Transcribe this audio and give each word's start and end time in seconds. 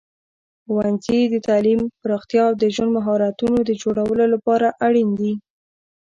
ښوونځي 0.63 1.19
د 1.33 1.35
تعلیم 1.47 1.81
پراختیا 2.01 2.43
او 2.49 2.55
د 2.61 2.63
ژوند 2.73 2.91
مهارتونو 2.97 3.57
د 3.63 3.71
جوړولو 3.83 4.25
لپاره 4.33 4.67
اړین 4.85 5.09
دي. 5.19 5.33